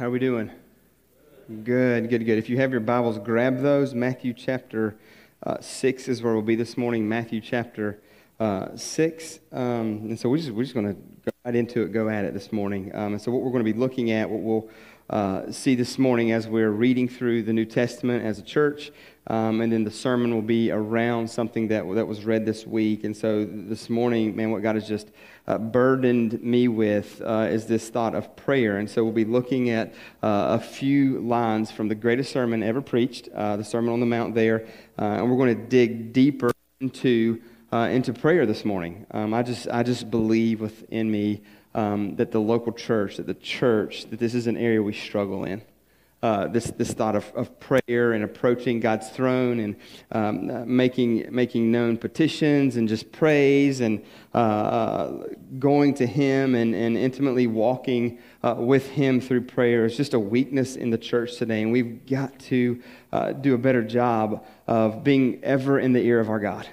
[0.00, 0.50] How are we doing?
[1.62, 2.38] Good, good, good.
[2.38, 3.92] If you have your Bibles, grab those.
[3.92, 4.96] Matthew chapter
[5.42, 7.06] uh, 6 is where we'll be this morning.
[7.06, 8.00] Matthew chapter
[8.38, 9.40] uh, 6.
[9.52, 12.24] Um, and so we're just, we're just going to go right into it, go at
[12.24, 12.90] it this morning.
[12.94, 14.70] Um, and so, what we're going to be looking at, what we'll
[15.10, 18.92] uh, see this morning as we're reading through the New Testament as a church,
[19.26, 23.04] um, and then the sermon will be around something that, that was read this week.
[23.04, 25.10] And so, this morning, man, what God has just
[25.46, 28.78] uh, burdened me with uh, is this thought of prayer.
[28.78, 29.92] And so we'll be looking at
[30.22, 34.06] uh, a few lines from the greatest sermon ever preached, uh, the Sermon on the
[34.06, 34.66] Mount there.
[34.98, 37.40] Uh, and we're going to dig deeper into,
[37.72, 39.06] uh, into prayer this morning.
[39.10, 41.42] Um, I, just, I just believe within me
[41.74, 45.44] um, that the local church, that the church, that this is an area we struggle
[45.44, 45.62] in
[46.22, 49.76] uh, this, this thought of, of prayer and approaching God's throne and
[50.12, 55.12] um, uh, making, making known petitions and just praise and uh,
[55.58, 60.20] going to Him and, and intimately walking uh, with Him through prayer is just a
[60.20, 61.62] weakness in the church today.
[61.62, 66.20] And we've got to uh, do a better job of being ever in the ear
[66.20, 66.68] of our God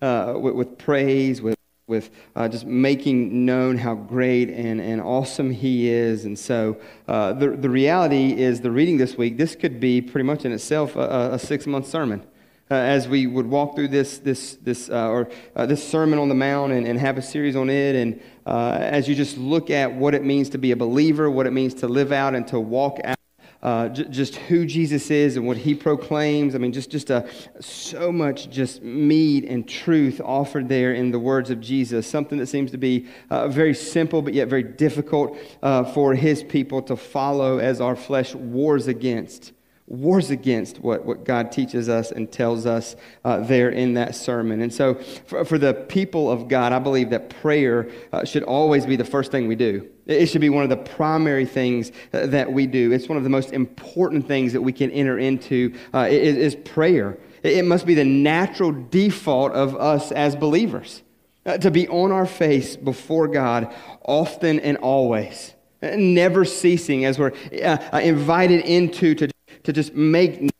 [0.00, 1.57] uh, with, with praise, with
[1.88, 6.24] with uh, just making known how great and, and awesome he is.
[6.24, 6.76] And so
[7.08, 10.52] uh, the, the reality is the reading this week, this could be pretty much in
[10.52, 12.24] itself a, a six month sermon.
[12.70, 16.28] Uh, as we would walk through this, this, this, uh, or, uh, this Sermon on
[16.28, 19.70] the Mount and, and have a series on it, and uh, as you just look
[19.70, 22.46] at what it means to be a believer, what it means to live out and
[22.48, 23.17] to walk out
[23.62, 26.54] uh, j- just who Jesus is and what he proclaims.
[26.54, 27.28] I mean, just, just a,
[27.60, 32.46] so much just meat and truth offered there in the words of Jesus, something that
[32.46, 36.96] seems to be uh, very simple but yet very difficult uh, for his people to
[36.96, 39.52] follow as our flesh wars against
[39.88, 44.60] wars against what, what God teaches us and tells us uh, there in that sermon.
[44.60, 44.94] And so,
[45.26, 49.04] for, for, the people of God, I believe that prayer uh, should always be the
[49.04, 49.88] first thing we do.
[50.08, 52.92] It should be one of the primary things uh, that we do.
[52.92, 56.56] It's one of the most important things that we can enter into uh, is, is,
[56.56, 57.18] prayer.
[57.42, 61.02] It must be the natural default of us as believers
[61.46, 63.72] uh, to be on our face before God
[64.02, 67.32] often and always, never ceasing as we're
[67.62, 69.28] uh, invited into to
[69.68, 70.50] to just make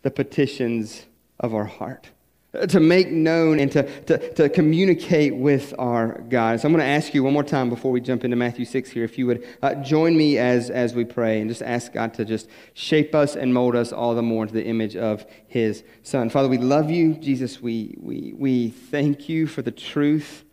[0.00, 1.04] the petitions
[1.38, 2.10] of our heart,
[2.68, 6.60] to make known and to, to, to communicate with our God.
[6.60, 8.90] So I'm going to ask you one more time before we jump into Matthew 6
[8.90, 12.12] here, if you would uh, join me as, as we pray and just ask God
[12.14, 15.82] to just shape us and mold us all the more into the image of his
[16.02, 16.28] Son.
[16.28, 17.14] Father, we love you.
[17.14, 20.44] Jesus, we, we, we thank you for the truth,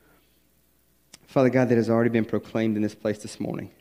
[1.27, 3.71] Father God, that has already been proclaimed in this place this morning.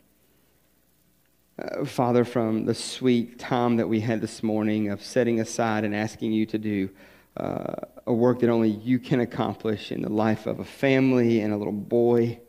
[1.57, 5.95] Uh, Father, from the sweet time that we had this morning of setting aside and
[5.95, 6.89] asking you to do
[7.39, 11.53] uh, a work that only you can accomplish in the life of a family and
[11.53, 12.39] a little boy.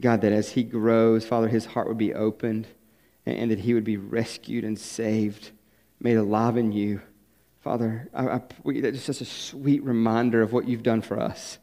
[0.00, 2.66] God, that as he grows, Father, his heart would be opened
[3.24, 5.50] and, and that he would be rescued and saved,
[6.00, 7.00] made alive in you.
[7.60, 11.58] Father, I, I, we, that's just a sweet reminder of what you've done for us.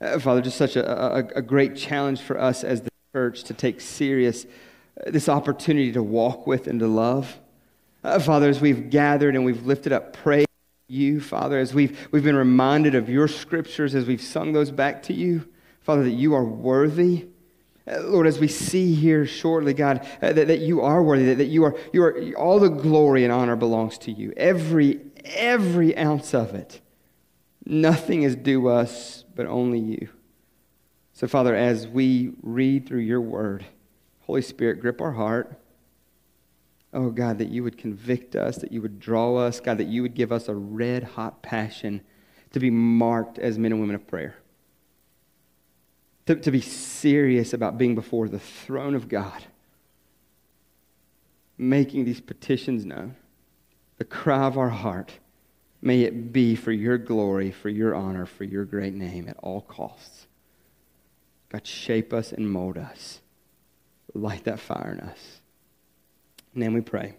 [0.00, 3.54] Uh, Father, just such a, a, a great challenge for us as the church to
[3.54, 4.46] take serious
[5.06, 7.38] this opportunity to walk with and to love.
[8.02, 10.46] Uh, Father, as we've gathered and we've lifted up praise
[10.94, 15.02] you, Father, as we've, we've been reminded of your scriptures, as we've sung those back
[15.04, 15.48] to you,
[15.80, 17.26] Father, that you are worthy.
[17.86, 21.38] Uh, Lord, as we see here shortly, God, uh, that, that you are worthy, that,
[21.38, 24.32] that you are, you are, all the glory and honor belongs to you.
[24.36, 26.80] Every, every ounce of it.
[27.66, 30.08] Nothing is due us, but only you.
[31.12, 33.64] So, Father, as we read through your word,
[34.22, 35.60] Holy Spirit, grip our heart.
[36.94, 40.00] Oh, God, that you would convict us, that you would draw us, God, that you
[40.02, 42.00] would give us a red hot passion
[42.52, 44.36] to be marked as men and women of prayer.
[46.26, 49.44] To, to be serious about being before the throne of God,
[51.58, 53.16] making these petitions known.
[53.98, 55.18] The cry of our heart,
[55.82, 59.60] may it be for your glory, for your honor, for your great name at all
[59.60, 60.26] costs.
[61.50, 63.20] God, shape us and mold us
[64.14, 65.40] light that fire in us.
[66.54, 67.14] Then we pray.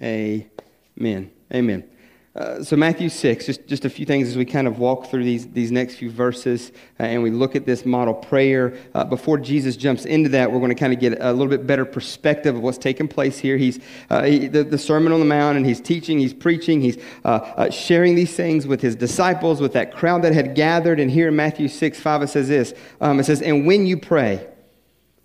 [0.00, 1.30] Amen.
[1.52, 1.84] Amen.
[2.32, 5.24] Uh, so, Matthew 6, just, just a few things as we kind of walk through
[5.24, 6.70] these, these next few verses
[7.00, 8.78] uh, and we look at this model prayer.
[8.94, 11.66] Uh, before Jesus jumps into that, we're going to kind of get a little bit
[11.66, 13.56] better perspective of what's taking place here.
[13.56, 13.80] He's
[14.10, 17.28] uh, he, the, the, Sermon on the Mount, and he's teaching, he's preaching, he's uh,
[17.28, 21.00] uh, sharing these things with his disciples, with that crowd that had gathered.
[21.00, 23.96] And here in Matthew 6, 5, it says this um, It says, And when you
[23.96, 24.46] pray,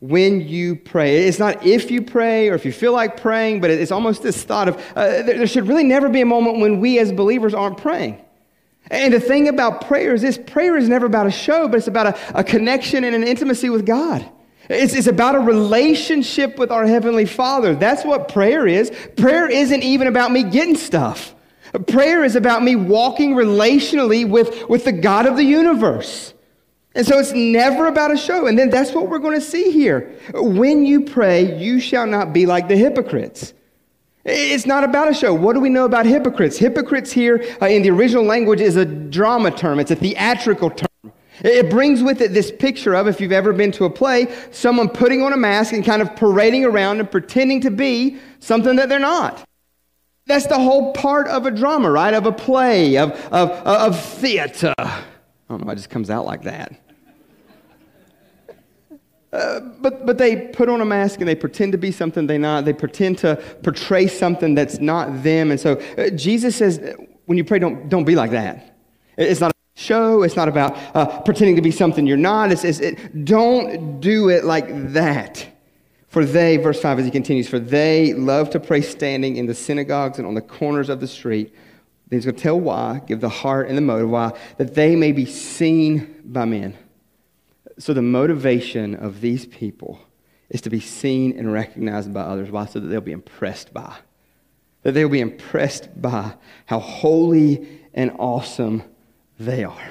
[0.09, 1.27] when you pray.
[1.27, 4.43] It's not if you pray or if you feel like praying, but it's almost this
[4.43, 7.77] thought of uh, there should really never be a moment when we as believers aren't
[7.77, 8.21] praying.
[8.91, 11.87] And the thing about prayer is this prayer is never about a show, but it's
[11.87, 14.29] about a, a connection and an intimacy with God.
[14.69, 17.75] It's, it's about a relationship with our Heavenly Father.
[17.75, 18.91] That's what prayer is.
[19.17, 21.35] Prayer isn't even about me getting stuff.
[21.87, 26.33] Prayer is about me walking relationally with, with the God of the universe.
[26.95, 28.47] And so it's never about a show.
[28.47, 30.17] And then that's what we're going to see here.
[30.33, 33.53] When you pray, you shall not be like the hypocrites.
[34.23, 35.33] It's not about a show.
[35.33, 36.57] What do we know about hypocrites?
[36.57, 40.87] Hypocrites here uh, in the original language is a drama term, it's a theatrical term.
[41.41, 44.87] It brings with it this picture of, if you've ever been to a play, someone
[44.87, 48.87] putting on a mask and kind of parading around and pretending to be something that
[48.87, 49.43] they're not.
[50.27, 52.13] That's the whole part of a drama, right?
[52.13, 54.73] Of a play, of, of, of theater.
[54.79, 55.03] I
[55.49, 56.73] don't know, it just comes out like that.
[59.81, 62.65] But, but they put on a mask and they pretend to be something they're not.
[62.65, 65.51] They pretend to portray something that's not them.
[65.51, 66.79] And so uh, Jesus says,
[67.25, 68.77] when you pray, don't, don't be like that.
[69.17, 70.23] It's not a show.
[70.23, 72.51] It's not about uh, pretending to be something you're not.
[72.51, 75.47] It's, it's, it, don't do it like that.
[76.07, 79.53] For they, verse 5 as he continues, for they love to pray standing in the
[79.53, 81.53] synagogues and on the corners of the street.
[82.07, 84.95] Then he's going to tell why, give the heart and the motive why, that they
[84.95, 86.77] may be seen by men.
[87.77, 89.99] So the motivation of these people
[90.49, 92.51] is to be seen and recognized by others.
[92.51, 92.65] Why?
[92.65, 93.97] So that they'll be impressed by.
[94.83, 96.35] That they'll be impressed by
[96.67, 98.83] how holy and awesome
[99.39, 99.89] they are.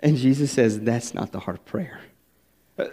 [0.00, 2.00] And Jesus says that's not the heart of prayer.
[2.76, 2.86] Uh,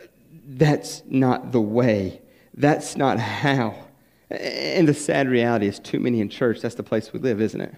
[0.45, 2.21] that's not the way.
[2.53, 3.75] That's not how.
[4.29, 7.61] And the sad reality is, too many in church, that's the place we live, isn't
[7.61, 7.75] it?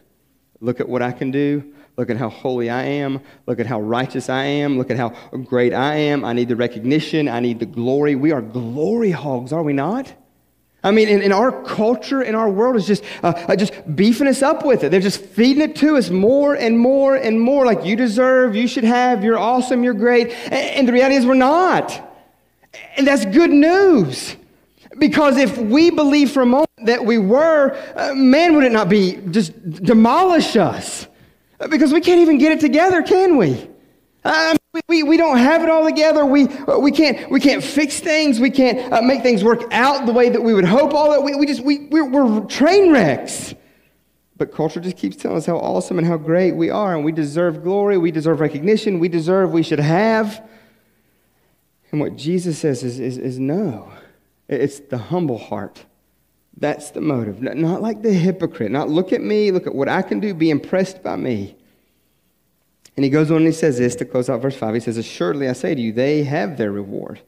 [0.61, 1.73] Look at what I can do.
[1.97, 3.19] Look at how holy I am.
[3.47, 4.77] Look at how righteous I am.
[4.77, 5.09] Look at how
[5.43, 6.23] great I am.
[6.23, 7.27] I need the recognition.
[7.27, 8.15] I need the glory.
[8.15, 10.13] We are glory hogs, are we not?
[10.83, 14.27] I mean, in, in our culture, in our world, is just, uh, uh, just beefing
[14.27, 14.89] us up with it.
[14.89, 17.65] They're just feeding it to us more and more and more.
[17.65, 20.31] Like, you deserve, you should have, you're awesome, you're great.
[20.45, 22.07] And, and the reality is, we're not.
[22.97, 24.35] And that's good news.
[24.97, 28.89] Because if we believe for a moment that we were, uh, man, would it not
[28.89, 29.53] be just
[29.83, 31.07] demolish us?
[31.69, 33.69] Because we can't even get it together, can we?
[34.73, 36.25] We, we, we don't have it all together.
[36.25, 38.39] We, uh, we, can't, we can't fix things.
[38.39, 40.93] We can't uh, make things work out the way that we would hope.
[40.93, 43.53] All that we, we just, we, we're, we're train wrecks.
[44.37, 47.11] But culture just keeps telling us how awesome and how great we are, and we
[47.11, 50.43] deserve glory, we deserve recognition, we deserve, we should have.
[51.91, 53.91] And what Jesus says is, is, is no.
[54.51, 55.85] It's the humble heart.
[56.57, 57.41] That's the motive.
[57.41, 58.71] Not like the hypocrite.
[58.71, 61.55] Not look at me, look at what I can do, be impressed by me.
[62.97, 64.73] And he goes on and he says this to close out verse 5.
[64.73, 67.21] He says, Assuredly I say to you, they have their reward.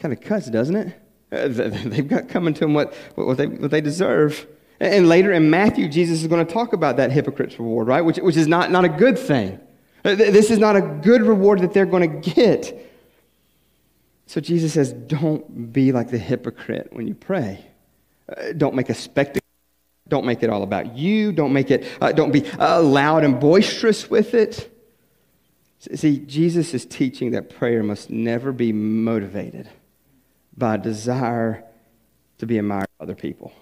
[0.00, 1.00] Kind of cuts, doesn't it?
[1.30, 4.46] Uh, they've got coming to them what, what, they, what they deserve.
[4.80, 8.02] And later in Matthew, Jesus is going to talk about that hypocrite's reward, right?
[8.02, 9.60] Which, which is not, not a good thing.
[10.04, 12.90] Uh, this is not a good reward that they're going to get.
[14.26, 17.64] So Jesus says, Don't be like the hypocrite when you pray.
[18.28, 19.40] Uh, don't make a spectacle.
[20.08, 21.32] Don't make it all about you.
[21.32, 24.70] Don't make it, uh, don't be uh, loud and boisterous with it.
[25.94, 29.68] See, Jesus is teaching that prayer must never be motivated
[30.56, 31.64] by a desire
[32.38, 33.52] to be admired by other people.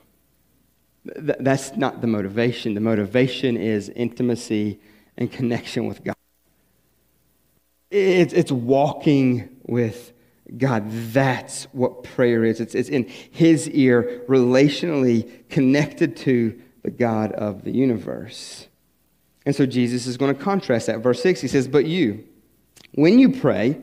[1.05, 2.75] Th- that's not the motivation.
[2.75, 4.81] The motivation is intimacy
[5.17, 6.17] and connection with God.
[7.91, 10.12] It's, it's walking with
[10.59, 10.91] God.
[10.91, 12.61] That's what prayer is.
[12.61, 18.69] It's, it's in His ear, relationally connected to the God of the universe.
[19.45, 21.01] And so Jesus is going to contrast that.
[21.01, 22.25] Verse 6, he says, But you,
[22.95, 23.81] when you pray,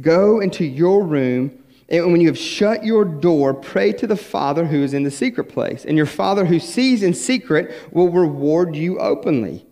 [0.00, 4.66] go into your room, and when you have shut your door, pray to the Father
[4.66, 5.84] who is in the secret place.
[5.84, 9.64] And your Father who sees in secret will reward you openly.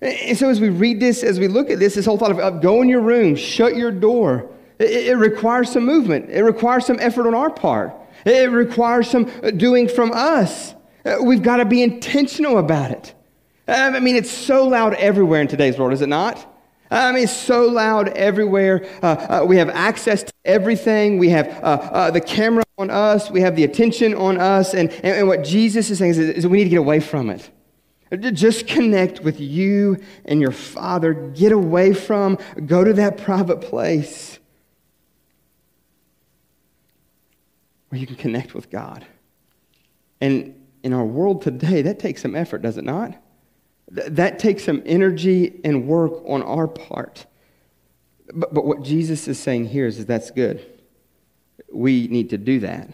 [0.00, 2.62] And so, as we read this, as we look at this, this whole thought of
[2.62, 6.30] go in your room, shut your door, it, it requires some movement.
[6.30, 7.94] It requires some effort on our part.
[8.24, 9.24] It requires some
[9.56, 10.74] doing from us.
[11.04, 13.14] Uh, we've got to be intentional about it.
[13.68, 16.46] Um, I mean, it's so loud everywhere in today's world, is it not?
[16.90, 18.84] I mean, it's so loud everywhere.
[19.00, 21.18] Uh, uh, we have access to everything.
[21.18, 23.30] We have uh, uh, the camera on us.
[23.30, 24.74] We have the attention on us.
[24.74, 27.30] And, and, and what Jesus is saying is, is we need to get away from
[27.30, 27.48] it.
[28.32, 31.14] Just connect with you and your Father.
[31.14, 34.39] Get away from, go to that private place.
[37.90, 39.04] Where you can connect with God.
[40.20, 43.16] And in our world today, that takes some effort, does it not?
[43.94, 47.26] Th- that takes some energy and work on our part.
[48.32, 50.64] But, but what Jesus is saying here is that that's good.
[51.72, 52.90] We need to do that.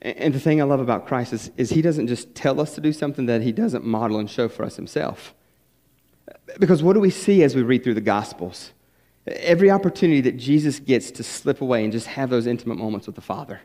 [0.00, 2.80] And the thing I love about Christ is, is he doesn't just tell us to
[2.80, 5.34] do something that he doesn't model and show for us himself.
[6.60, 8.72] Because what do we see as we read through the Gospels?
[9.26, 13.16] Every opportunity that Jesus gets to slip away and just have those intimate moments with
[13.16, 13.60] the Father,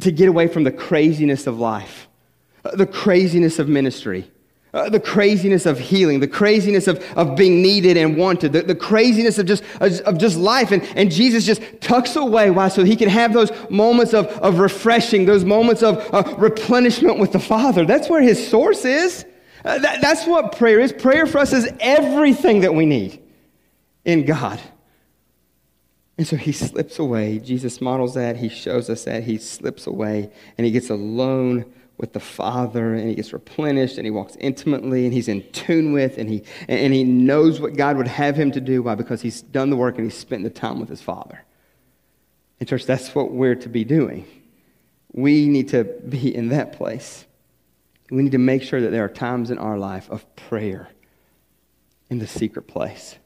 [0.00, 2.08] to get away from the craziness of life,
[2.64, 4.30] uh, the craziness of ministry,
[4.72, 8.74] uh, the craziness of healing, the craziness of, of being needed and wanted, the, the
[8.74, 10.70] craziness of just, of just life.
[10.70, 12.50] And, and Jesus just tucks away.
[12.50, 12.68] Why?
[12.68, 17.32] So he can have those moments of, of refreshing, those moments of uh, replenishment with
[17.32, 17.84] the Father.
[17.84, 19.26] That's where his source is.
[19.64, 20.92] Uh, that, that's what prayer is.
[20.92, 23.19] Prayer for us is everything that we need
[24.10, 24.60] in God.
[26.18, 27.38] And so he slips away.
[27.38, 28.36] Jesus models that.
[28.36, 29.24] He shows us that.
[29.24, 31.64] He slips away and he gets alone
[31.96, 35.92] with the Father and he gets replenished and he walks intimately and he's in tune
[35.92, 38.82] with and he, and he knows what God would have him to do.
[38.82, 38.94] Why?
[38.94, 41.42] Because he's done the work and he's spent the time with his Father.
[42.58, 44.26] And, church, that's what we're to be doing.
[45.12, 47.26] We need to be in that place.
[48.10, 50.88] We need to make sure that there are times in our life of prayer
[52.10, 53.16] in the secret place.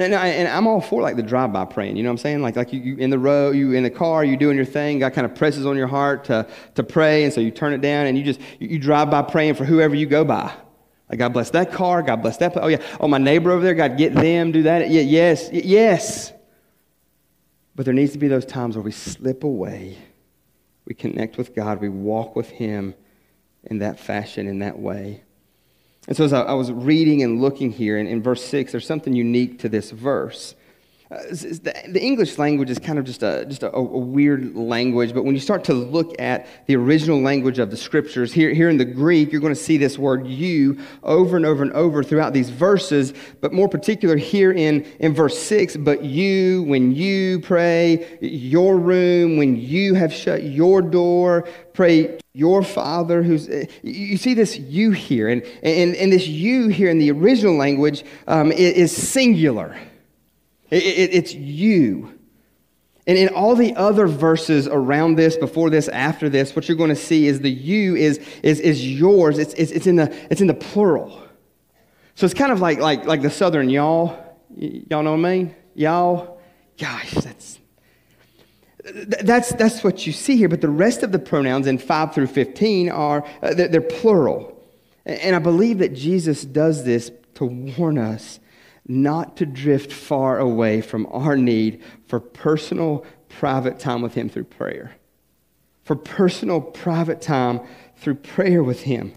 [0.00, 1.96] And, I, am all for like the drive-by praying.
[1.96, 2.40] You know what I'm saying?
[2.40, 5.00] Like, like you, you, in the road, you in the car, you doing your thing.
[5.00, 7.80] God kind of presses on your heart to, to pray, and so you turn it
[7.80, 10.52] down and you just you, you drive by praying for whoever you go by.
[11.08, 12.02] Like God bless that car.
[12.02, 12.52] God bless that.
[12.56, 12.82] Oh yeah.
[13.00, 13.74] Oh my neighbor over there.
[13.74, 14.52] God get them.
[14.52, 14.88] Do that.
[14.88, 15.48] Yeah, yes.
[15.52, 16.32] Yes.
[17.74, 19.98] But there needs to be those times where we slip away.
[20.84, 21.80] We connect with God.
[21.80, 22.94] We walk with Him
[23.64, 25.22] in that fashion, in that way.
[26.08, 28.86] And so as I, I was reading and looking here in, in verse 6, there's
[28.86, 30.54] something unique to this verse.
[31.10, 35.24] Uh, the, English language is kind of just, a, just a, a, weird language, but
[35.24, 38.76] when you start to look at the original language of the scriptures, here, here in
[38.76, 42.34] the Greek, you're going to see this word you over and over and over throughout
[42.34, 48.18] these verses, but more particular here in, in verse 6, but you, when you pray,
[48.20, 53.48] your room, when you have shut your door, pray your father who's
[53.82, 58.04] you see this you here and, and, and this you here in the original language
[58.26, 59.76] um, is singular
[60.70, 62.18] it, it, it's you.
[63.06, 66.90] And in all the other verses around this, before this, after this, what you're going
[66.90, 69.38] to see is the you is, is, is yours.
[69.38, 71.22] It's, it's, it's, in the, it's in the plural.
[72.16, 74.36] So it's kind of like, like, like the southern y'all.
[74.54, 75.54] Y'all know what I mean?
[75.74, 76.38] Y'all.
[76.78, 77.58] Gosh, that's,
[79.22, 80.48] that's, that's what you see here.
[80.48, 84.62] But the rest of the pronouns in 5 through 15 are, uh, they're, they're plural.
[85.06, 88.38] And I believe that Jesus does this to warn us
[88.88, 94.44] not to drift far away from our need for personal, private time with Him through
[94.44, 94.92] prayer.
[95.84, 97.60] For personal, private time
[97.96, 99.12] through prayer with Him.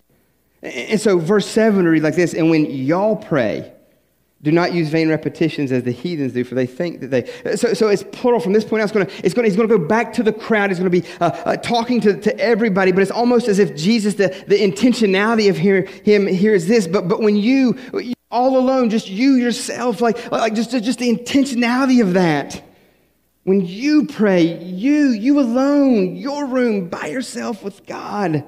[0.62, 3.74] And so, verse 7 reads like this And when y'all pray,
[4.44, 7.56] do not use vain repetitions as the heathens do, for they think that they.
[7.56, 8.40] So, so it's plural.
[8.40, 10.14] From this point on, it's going to, it's going to, he's going to go back
[10.14, 10.70] to the crowd.
[10.72, 13.76] He's going to be uh, uh, talking to, to everybody, but it's almost as if
[13.76, 16.88] Jesus, the, the intentionality of hear, him here is this.
[16.88, 21.16] But, but when you, you all alone, just you yourself, like, like just, just the
[21.16, 22.64] intentionality of that.
[23.44, 28.44] When you pray, you, you alone, your room, by yourself with God.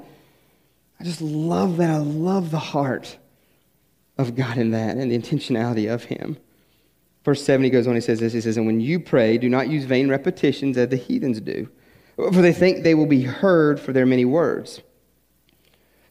[0.99, 1.89] I just love that.
[1.89, 3.17] I love the heart
[4.17, 6.37] of God in that and the intentionality of Him.
[7.25, 9.49] Verse 7, he goes on, he says this, he says, And when you pray, do
[9.49, 11.69] not use vain repetitions as the heathens do,
[12.15, 14.81] for they think they will be heard for their many words.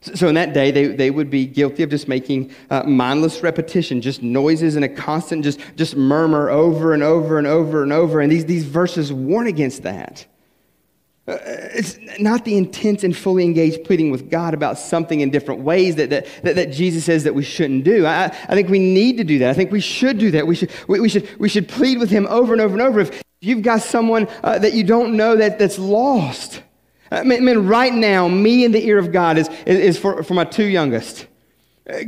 [0.03, 4.01] So in that day, they, they would be guilty of just making uh, mindless repetition,
[4.01, 8.19] just noises and a constant just, just murmur over and over and over and over.
[8.19, 10.25] And these, these verses warn against that.
[11.25, 15.61] Uh, it's not the intense and fully engaged pleading with God about something in different
[15.61, 18.05] ways that, that, that, that, Jesus says that we shouldn't do.
[18.05, 19.49] I, I think we need to do that.
[19.49, 20.45] I think we should do that.
[20.45, 22.99] We should, we, we should, we should plead with Him over and over and over.
[22.99, 26.61] If you've got someone uh, that you don't know that, that's lost,
[27.13, 30.45] I mean, right now, me in the ear of God is, is, for, for my
[30.45, 31.27] two youngest.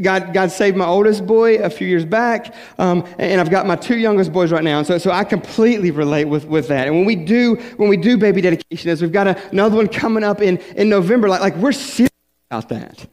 [0.01, 3.75] God, God saved my oldest boy a few years back, um, and I've got my
[3.75, 6.87] two youngest boys right now, and so, so I completely relate with, with that.
[6.87, 9.89] And when we do when we do baby dedication, is we've got a, another one
[9.89, 12.09] coming up in, in November, like, like we're serious
[12.49, 13.05] about that.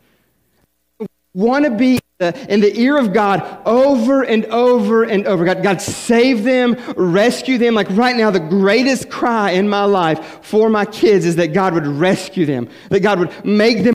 [1.35, 5.45] Want to be in the ear of God over and over and over.
[5.45, 7.75] God, God, save them, rescue them.
[7.75, 11.75] Like right now, the greatest cry in my life for my kids is that God
[11.75, 13.95] would rescue them, that God would make them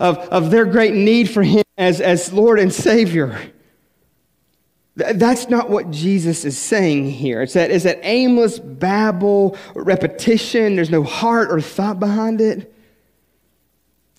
[0.00, 3.38] of, of their great need for Him as, as Lord and Savior.
[4.94, 7.40] That's not what Jesus is saying here.
[7.42, 10.76] It's that, it's that aimless babble, repetition.
[10.76, 12.74] There's no heart or thought behind it.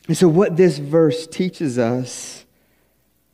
[0.08, 2.43] And so, what this verse teaches us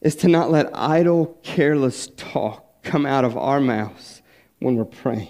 [0.01, 4.21] is to not let idle, careless talk come out of our mouths
[4.59, 5.29] when we're praying.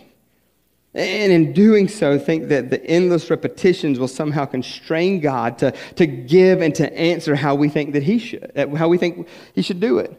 [0.93, 6.07] And in doing so, think that the endless repetitions will somehow constrain God to, to
[6.07, 9.79] give and to answer how we think that He should, how we think He should
[9.79, 10.17] do it.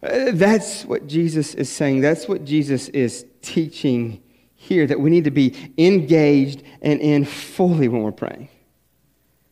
[0.00, 2.00] That's what Jesus is saying.
[2.00, 4.22] That's what Jesus is teaching
[4.54, 8.48] here that we need to be engaged and in fully when we're praying.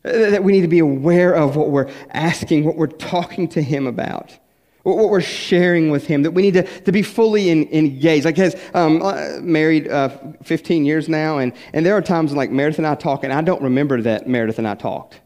[0.07, 3.61] Uh, that we need to be aware of what we're asking, what we're talking to
[3.61, 4.39] Him about,
[4.85, 8.25] what we're sharing with Him, that we need to, to be fully in, engaged.
[8.25, 12.53] Like, has um, uh, married uh, 15 years now, and, and there are times like
[12.53, 15.21] Meredith and I talk, and I don't remember that Meredith and I talked.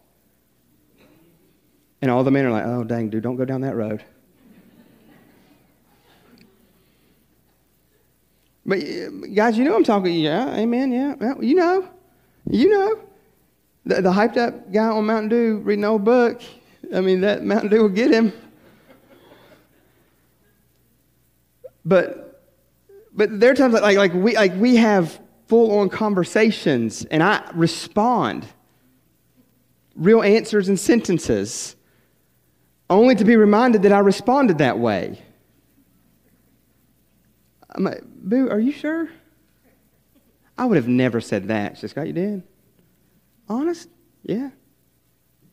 [2.01, 4.03] And all the men are like, oh, dang, dude, don't go down that road.
[8.65, 8.79] But
[9.35, 10.15] guys, you know I'm talking.
[10.15, 10.93] Yeah, amen.
[10.93, 11.89] Yeah, you know,
[12.49, 13.01] you know,
[13.85, 16.43] the, the hyped up guy on Mountain Dew reading old book.
[16.95, 18.33] I mean, that Mountain Dew will get him.
[21.85, 22.43] But,
[23.13, 25.19] but there are times like, like we like we have
[25.49, 28.47] full on conversations, and I respond,
[29.97, 31.75] real answers and sentences,
[32.89, 35.21] only to be reminded that I responded that way.
[37.71, 39.09] I'm like, Boo, are you sure?
[40.59, 41.79] I would have never said that.
[41.79, 42.43] She Scott, you did?
[43.50, 43.90] Honest?
[44.23, 44.50] Yeah.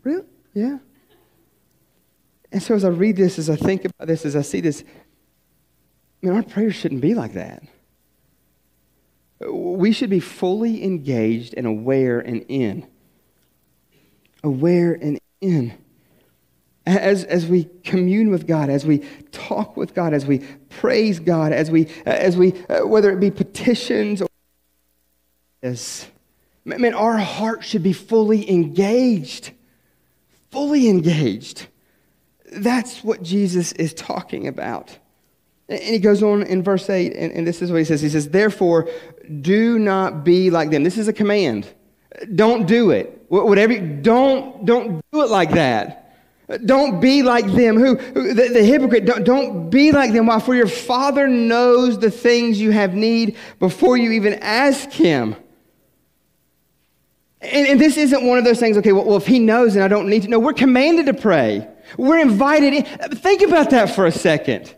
[0.03, 0.23] Really?
[0.53, 0.77] Yeah.
[2.51, 4.85] And so as I read this, as I think about this, as I see this,
[6.21, 7.63] man, our prayers shouldn't be like that.
[9.45, 12.87] We should be fully engaged and aware and in.
[14.43, 15.77] Aware and in
[16.87, 18.99] as, as we commune with God, as we
[19.31, 20.39] talk with God, as we
[20.69, 24.27] praise God, as we, as we uh, whether it be petitions or
[25.61, 26.07] this,
[26.67, 29.51] man, our heart should be fully engaged.
[30.51, 31.67] Fully engaged.
[32.51, 34.97] That's what Jesus is talking about.
[35.69, 38.01] And he goes on in verse 8, and, and this is what he says.
[38.01, 38.89] He says, Therefore,
[39.41, 40.83] do not be like them.
[40.83, 41.67] This is a command.
[42.35, 43.25] Don't do it.
[43.27, 46.07] Whatever, don't, don't do it like that.
[46.65, 47.75] Don't be like them.
[47.75, 50.27] Who, who the, the, hypocrite, don't, don't be like them.
[50.27, 50.39] Why?
[50.39, 55.35] For your Father knows the things you have need before you even ask Him.
[57.41, 59.83] And, and this isn't one of those things, okay, well, well, if He knows and
[59.83, 61.67] I don't need to know, we're commanded to pray.
[61.97, 62.83] We're invited in.
[63.17, 64.73] Think about that for a second.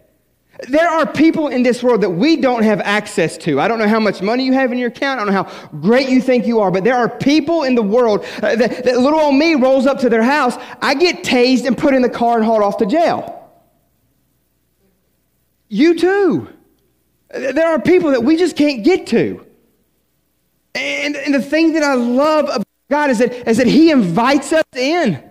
[0.68, 3.62] There are people in this world that we don't have access to.
[3.62, 5.20] I don't know how much money you have in your account.
[5.20, 7.82] I don't know how great you think you are, but there are people in the
[7.82, 10.58] world uh, that, that little old me rolls up to their house.
[10.82, 13.50] I get tased and put in the car and hauled off to jail.
[15.70, 16.50] You too.
[17.30, 19.46] There are people that we just can't get to.
[20.76, 24.52] And, and the thing that I love about God is that, is that He invites
[24.52, 25.24] us in.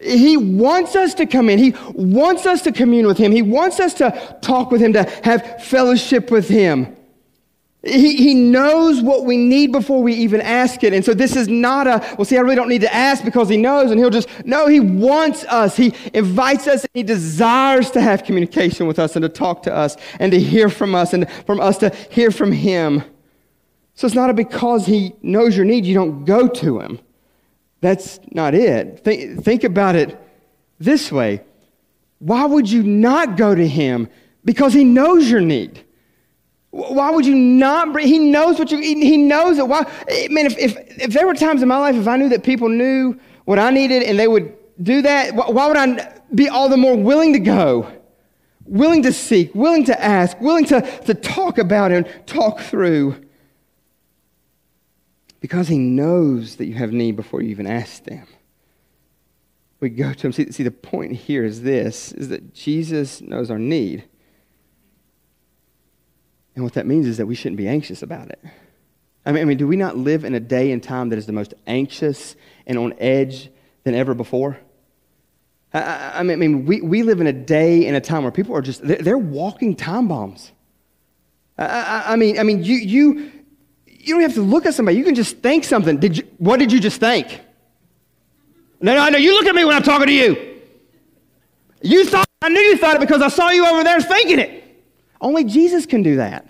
[0.00, 1.58] He wants us to come in.
[1.58, 3.32] He wants us to commune with Him.
[3.32, 6.94] He wants us to talk with Him, to have fellowship with Him.
[7.82, 10.92] He, he knows what we need before we even ask it.
[10.92, 13.48] And so this is not a, well, see, I really don't need to ask because
[13.48, 13.90] He knows.
[13.90, 15.76] And He'll just, no, He wants us.
[15.76, 16.84] He invites us.
[16.92, 20.68] He desires to have communication with us and to talk to us and to hear
[20.68, 23.02] from us and from us to hear from Him.
[23.98, 27.00] So it's not because He knows your need, you don't go to Him.
[27.80, 29.00] That's not it.
[29.00, 30.16] Think, think about it
[30.78, 31.42] this way
[32.20, 34.08] why would you not go to him?
[34.44, 35.84] Because he knows your need.
[36.70, 37.98] Why would you not?
[38.00, 38.78] He knows what you.
[38.78, 39.68] He knows it.
[39.68, 39.82] Why?
[40.08, 42.42] Eh, man, if, if if there were times in my life if I knew that
[42.42, 46.68] people knew what I needed and they would do that, why would I be all
[46.68, 47.88] the more willing to go,
[48.64, 53.27] willing to seek, willing to ask, willing to to talk about and talk through?
[55.40, 58.26] Because he knows that you have need before you even ask them.
[59.80, 60.32] We go to him.
[60.32, 64.04] See, see, the point here is this, is that Jesus knows our need.
[66.56, 68.40] And what that means is that we shouldn't be anxious about it.
[69.24, 71.26] I mean, I mean, do we not live in a day and time that is
[71.26, 72.34] the most anxious
[72.66, 73.50] and on edge
[73.84, 74.58] than ever before?
[75.72, 78.62] I, I mean, we, we live in a day and a time where people are
[78.62, 80.50] just, they're, walking time bombs.
[81.58, 83.32] I, I, I mean, I mean, you, you,
[84.08, 84.96] you don't have to look at somebody.
[84.96, 85.98] You can just think something.
[85.98, 87.40] Did you, what did you just think?
[88.80, 89.18] No, no, no.
[89.18, 90.60] You look at me when I'm talking to you.
[91.82, 94.84] You thought, I knew you thought it because I saw you over there thinking it.
[95.20, 96.48] Only Jesus can do that.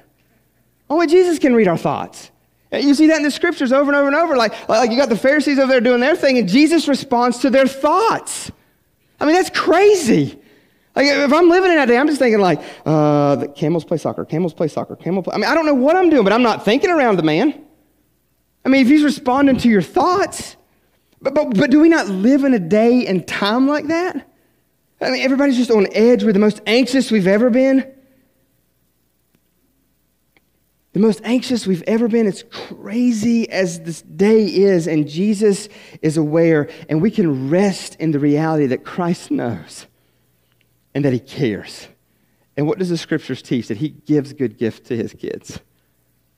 [0.88, 2.30] Only Jesus can read our thoughts.
[2.72, 4.36] You see that in the scriptures over and over and over.
[4.36, 7.50] Like, like you got the Pharisees over there doing their thing, and Jesus responds to
[7.50, 8.50] their thoughts.
[9.20, 10.38] I mean, that's crazy.
[10.98, 13.98] Like if I'm living in that day, I'm just thinking like, uh, the camels play
[13.98, 15.32] soccer, camels play soccer, camel play.
[15.32, 17.64] I mean, I don't know what I'm doing, but I'm not thinking around the man.
[18.64, 20.56] I mean, if he's responding to your thoughts,
[21.22, 24.28] but, but, but do we not live in a day and time like that?
[25.00, 26.24] I mean, everybody's just on edge.
[26.24, 27.88] We're the most anxious we've ever been.
[30.94, 32.26] The most anxious we've ever been.
[32.26, 35.68] It's crazy as this day is, and Jesus
[36.02, 39.86] is aware, and we can rest in the reality that Christ knows
[40.94, 41.88] and that He cares
[42.56, 43.68] And what does the scriptures teach?
[43.68, 45.60] That he gives good gifts to his kids.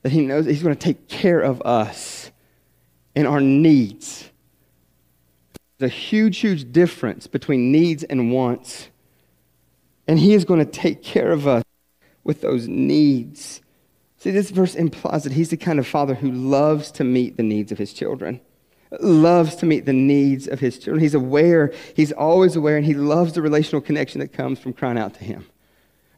[0.03, 2.31] That he knows that he's going to take care of us
[3.15, 4.29] and our needs.
[5.77, 8.89] There's a huge, huge difference between needs and wants.
[10.07, 11.63] And he is going to take care of us
[12.23, 13.61] with those needs.
[14.17, 17.43] See, this verse implies that he's the kind of father who loves to meet the
[17.43, 18.41] needs of his children
[18.99, 20.99] loves to meet the needs of his children.
[20.99, 24.97] He's aware, he's always aware, and he loves the relational connection that comes from crying
[24.97, 25.45] out to him.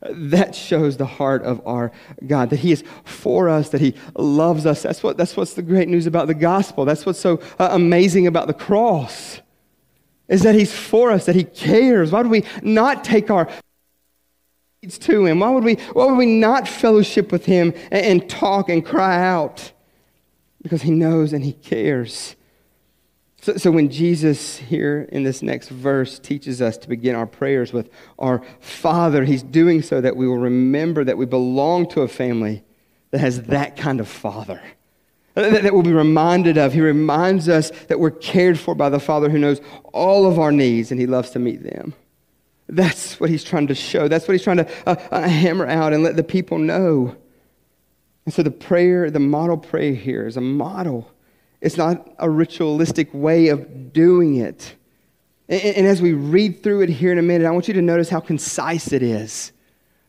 [0.10, 1.92] That shows the heart of our
[2.28, 4.82] God, that He is for us, that He loves us.
[4.82, 6.84] That's, what, that's what's the great news about the gospel.
[6.84, 9.40] That's what's so uh, amazing about the cross,
[10.28, 12.12] is that He's for us, that He cares.
[12.12, 13.48] Why would we not take our
[14.82, 15.40] needs to Him?
[15.40, 19.26] Why would we, why would we not fellowship with Him and, and talk and cry
[19.26, 19.72] out?
[20.62, 22.36] Because He knows and He cares.
[23.44, 27.74] So, so when Jesus here in this next verse teaches us to begin our prayers
[27.74, 32.08] with our Father, he's doing so that we will remember that we belong to a
[32.08, 32.64] family
[33.12, 34.62] that has that kind of Father.
[35.34, 36.72] That, we'll be reminded of.
[36.72, 39.60] He reminds us that we're cared for by the Father who knows
[39.92, 41.94] all of our needs and he loves to meet them.
[42.68, 44.08] That's what he's trying to show.
[44.08, 47.14] That's what he's trying to uh, uh, hammer out and let the people know.
[48.24, 51.12] And so the prayer, the model prayer here is a model
[51.64, 54.76] it's not a ritualistic way of doing it.
[55.48, 57.82] And, and, as we read through it here in a minute, I want you to
[57.82, 59.54] notice how concise it is.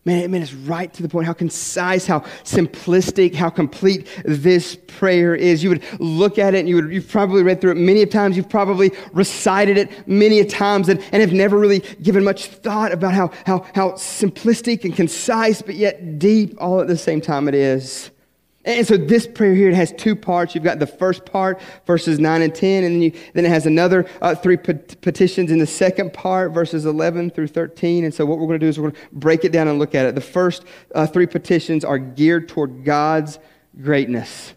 [0.04, 1.26] Man, man, it's right to the point.
[1.26, 5.62] How concise, how simplistic, how complete this prayer is.
[5.62, 8.36] You would look at it and you would, you've probably read through it many times.
[8.36, 13.14] You've probably recited it many times and, and have never really given much thought about
[13.14, 17.54] how, how, how simplistic and concise, but yet deep all at the same time it
[17.54, 18.10] is.
[18.64, 20.54] And so this prayer here, it has two parts.
[20.54, 23.66] You've got the first part, verses 9 and 10, and then, you, then it has
[23.66, 28.04] another uh, three pet- petitions in the second part, verses 11 through 13.
[28.04, 29.78] And so what we're going to do is we're going to break it down and
[29.78, 30.14] look at it.
[30.14, 33.38] The first uh, three petitions are geared toward God's
[33.82, 34.54] greatness.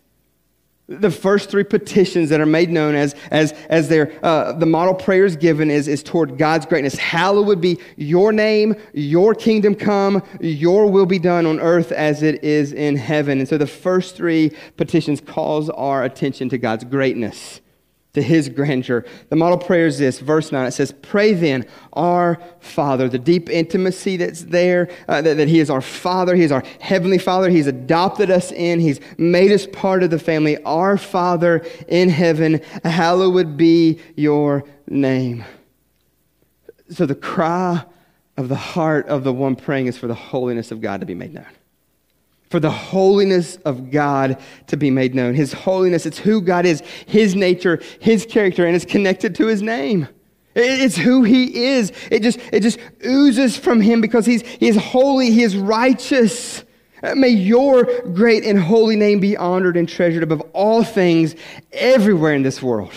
[0.88, 4.94] The first three petitions that are made known as, as, as their, uh, the model
[4.94, 6.96] prayers given is, is toward God's greatness.
[6.96, 12.44] Hallowed be your name, your kingdom come, your will be done on earth as it
[12.44, 13.40] is in heaven.
[13.40, 17.60] And so the first three petitions calls our attention to God's greatness
[18.18, 19.06] to his grandeur.
[19.30, 20.66] The model prayer is this, verse 9.
[20.66, 23.08] It says, Pray then, our Father.
[23.08, 26.36] The deep intimacy that's there, uh, that, that he is our Father.
[26.36, 27.50] He is our Heavenly Father.
[27.50, 28.80] He's adopted us in.
[28.80, 30.62] He's made us part of the family.
[30.64, 35.46] Our Father in heaven, hallowed be your name.
[36.90, 37.84] So the cry
[38.36, 41.16] of the heart of the one praying is for the holiness of God to be
[41.16, 41.46] made known
[42.50, 45.34] for the holiness of God to be made known.
[45.34, 49.62] His holiness, it's who God is, His nature, His character, and it's connected to His
[49.62, 50.08] name.
[50.56, 51.92] It's who He is.
[52.10, 56.64] It just, it just oozes from Him because he's, He is holy, He is righteous.
[57.04, 61.36] Uh, may your great and holy name be honored and treasured above all things
[61.72, 62.94] everywhere in this world.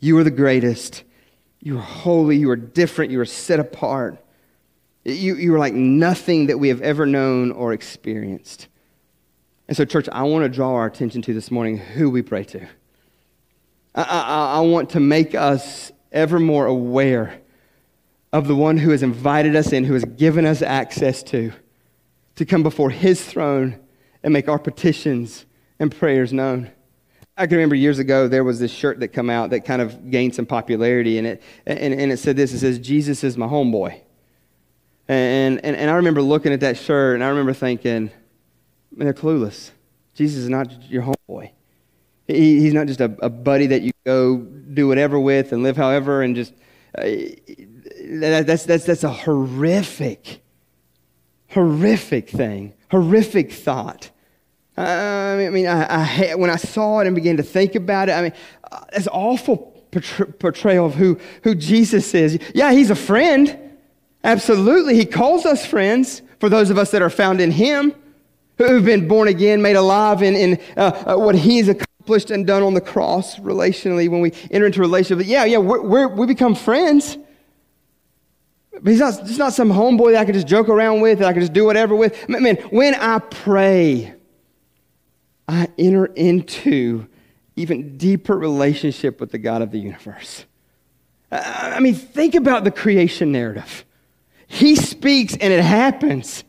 [0.00, 1.04] You are the greatest.
[1.60, 2.36] You are holy.
[2.36, 3.10] You are different.
[3.10, 4.18] You are set apart.
[5.08, 8.68] You, you are like nothing that we have ever known or experienced.
[9.66, 12.44] And so, church, I want to draw our attention to this morning who we pray
[12.44, 12.66] to.
[13.94, 17.40] I, I, I want to make us ever more aware
[18.34, 21.52] of the one who has invited us in, who has given us access to,
[22.36, 23.80] to come before his throne
[24.22, 25.46] and make our petitions
[25.78, 26.70] and prayers known.
[27.34, 30.10] I can remember years ago there was this shirt that come out that kind of
[30.10, 33.46] gained some popularity, and it, and, and it said this, it says, Jesus is my
[33.46, 34.02] homeboy.
[35.08, 38.10] And, and, and I remember looking at that shirt and I remember thinking,
[38.94, 39.70] man, they're clueless.
[40.14, 41.50] Jesus is not your homeboy.
[42.26, 45.76] He, he's not just a, a, buddy that you go do whatever with and live
[45.76, 46.52] however and just.
[46.96, 47.04] Uh,
[48.00, 50.42] that, that's, that's, that's a horrific,
[51.50, 54.10] horrific thing, horrific thought.
[54.76, 58.22] I mean, I, I, when I saw it and began to think about it, I
[58.22, 58.32] mean,
[58.70, 59.56] uh, it's awful
[60.38, 62.38] portrayal of who, who Jesus is.
[62.54, 63.67] Yeah, he's a friend.
[64.24, 64.96] Absolutely.
[64.96, 67.94] He calls us friends for those of us that are found in Him,
[68.56, 72.62] who've been born again, made alive in, in uh, uh, what He's accomplished and done
[72.62, 75.26] on the cross relationally when we enter into relationship.
[75.26, 77.18] Yeah, yeah, we're, we're, we become friends.
[78.72, 81.28] But he's not, he's not some homeboy that I can just joke around with, that
[81.28, 82.28] I can just do whatever with.
[82.28, 84.14] Man, when I pray,
[85.48, 87.08] I enter into
[87.56, 90.44] even deeper relationship with the God of the universe.
[91.30, 93.84] I mean, think about the creation narrative.
[94.48, 96.42] He speaks and it happens.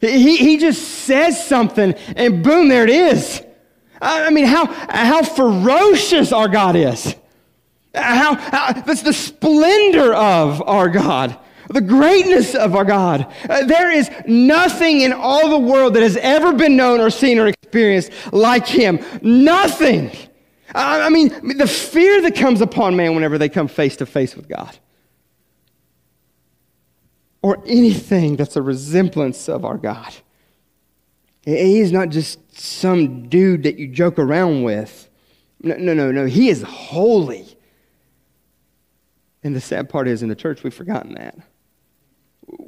[0.00, 3.42] He, he just says something and boom, there it is.
[4.00, 7.16] I mean, how, how ferocious our God is.
[7.94, 11.38] How, how, that's the splendor of our God.
[11.70, 13.32] the greatness of our God.
[13.48, 17.38] Uh, there is nothing in all the world that has ever been known or seen
[17.38, 19.00] or experienced like Him.
[19.22, 20.10] Nothing.
[20.74, 24.36] I, I mean, the fear that comes upon man whenever they come face to face
[24.36, 24.76] with God,
[27.44, 30.14] or anything that's a resemblance of our God.
[31.42, 35.10] He is not just some dude that you joke around with.
[35.62, 36.24] No, no, no, no.
[36.24, 37.58] He is holy.
[39.42, 41.36] And the sad part is, in the church, we've forgotten that.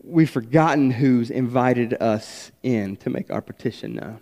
[0.05, 4.19] We've forgotten who's invited us in to make our petition known.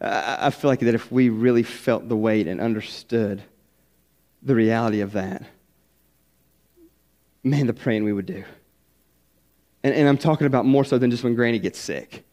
[0.00, 3.44] I feel like that if we really felt the weight and understood
[4.42, 5.44] the reality of that,
[7.44, 8.42] man, the praying we would do.
[9.82, 12.24] And, and I'm talking about more so than just when Granny gets sick.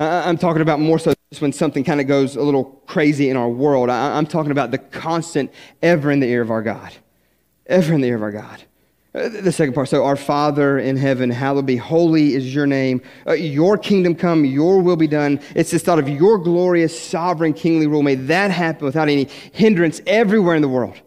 [0.00, 3.36] I'm talking about more so just when something kind of goes a little crazy in
[3.36, 3.88] our world.
[3.88, 6.92] I'm talking about the constant, ever in the ear of our God.
[7.66, 8.62] Ever in the ear of our God.
[9.14, 13.02] Uh, the second part, so our Father in heaven, hallowed be, holy is your name.
[13.26, 15.38] Uh, your kingdom come, your will be done.
[15.54, 18.02] It's this thought of your glorious, sovereign, kingly rule.
[18.02, 20.98] May that happen without any hindrance everywhere in the world.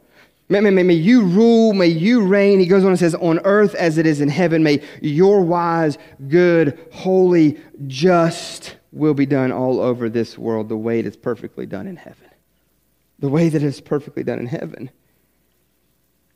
[0.48, 2.60] May, may, may you rule, may you reign.
[2.60, 5.98] He goes on and says, on earth as it is in heaven, may your wise,
[6.28, 11.66] good, holy, just will be done all over this world the way it is perfectly
[11.66, 12.30] done in heaven.
[13.18, 14.92] The way that it is perfectly done in heaven.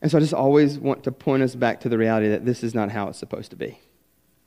[0.02, 2.63] And so I just always want to point us back to the reality that this
[2.63, 3.80] is not how it's supposed to be.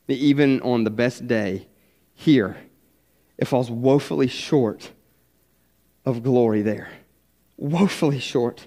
[0.08, 1.68] Even on the best day
[2.14, 2.56] here,
[3.38, 4.90] it falls woefully short
[6.04, 6.90] of glory there.
[7.56, 8.66] Woefully short.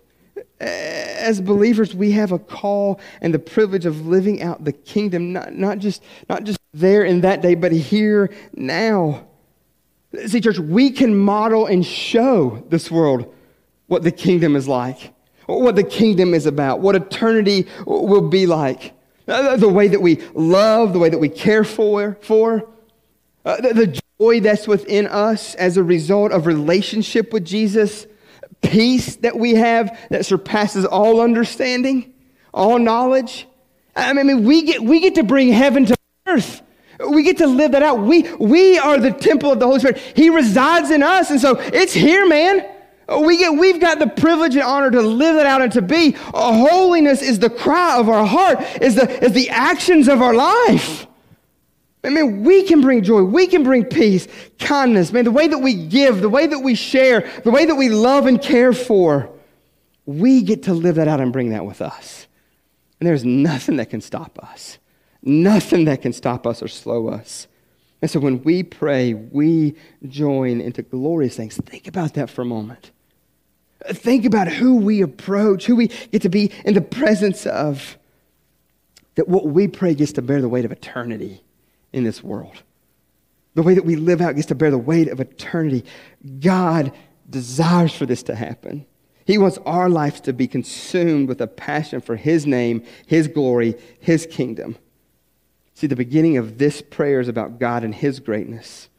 [0.59, 5.53] As believers, we have a call and the privilege of living out the kingdom, not,
[5.53, 9.27] not, just, not just there in that day, but here now.
[10.27, 13.33] See, church, we can model and show this world
[13.87, 15.13] what the kingdom is like
[15.47, 18.93] what the kingdom is about, what eternity will be like,
[19.27, 22.67] uh, the way that we love, the way that we care for, for
[23.43, 28.07] uh, the, the joy that's within us as a result of relationship with Jesus,
[28.69, 32.13] peace that we have that surpasses all understanding,
[32.53, 33.47] all knowledge.
[33.95, 35.95] I mean, we get, we get to bring heaven to
[36.27, 36.61] earth.
[37.09, 37.99] We get to live that out.
[37.99, 39.97] We, we are the temple of the Holy Spirit.
[40.15, 41.29] He resides in us.
[41.29, 42.65] And so it's here, man.
[43.21, 46.15] We get, we've got the privilege and honor to live it out and to be.
[46.33, 51.05] holiness is the cry of our heart, is the, is the actions of our life.
[52.05, 53.23] I mean, we can bring joy.
[53.23, 54.27] We can bring peace,
[54.59, 55.11] kindness.
[55.11, 57.89] Man, the way that we give, the way that we share, the way that we
[57.89, 59.29] love and care for,
[60.05, 62.27] we get to live that out and bring that with us.
[62.99, 64.77] And there's nothing that can stop us.
[65.23, 67.47] Nothing that can stop us or slow us.
[68.01, 69.75] And so when we pray, we
[70.07, 71.57] join into glorious things.
[71.57, 72.91] Think about that for a moment.
[73.87, 77.97] Think about who we approach, who we get to be in the presence of.
[79.15, 81.44] That what we pray gets to bear the weight of eternity
[81.95, 82.61] in this world.
[83.55, 85.85] The way that we live out gets to bear the weight of eternity.
[86.41, 86.91] God
[87.27, 88.85] desires for this to happen.
[89.25, 93.75] He wants our lives to be consumed with a passion for His name, His glory,
[93.99, 94.77] His kingdom.
[95.73, 98.89] See, the beginning of this prayer is about God and His greatness.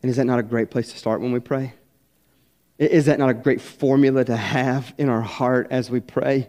[0.00, 1.74] And is that not a great place to start when we pray?
[2.78, 6.48] Is that not a great formula to have in our heart as we pray?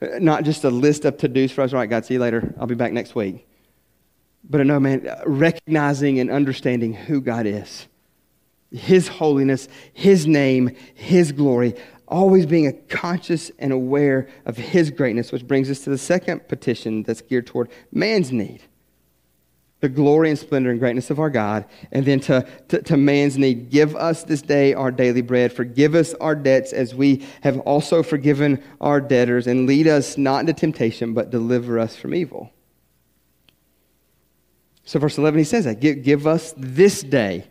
[0.00, 1.72] Not just a list of to dos for us.
[1.72, 2.54] Right, God, see you later.
[2.58, 3.46] I'll be back next week.
[4.48, 7.86] But no, man, recognizing and understanding who God is,
[8.70, 11.74] His holiness, His name, His glory,
[12.06, 16.48] always being a conscious and aware of His greatness, which brings us to the second
[16.48, 18.62] petition that's geared toward man's need
[19.80, 23.36] the glory and splendor and greatness of our God, and then to, to, to, man's
[23.36, 23.70] need.
[23.70, 25.52] Give us this day our daily bread.
[25.52, 30.40] Forgive us our debts as we have also forgiven our debtors, and lead us not
[30.40, 32.50] into temptation, but deliver us from evil.
[34.86, 35.80] So, verse 11, he says that.
[35.80, 37.46] Give, give us this day.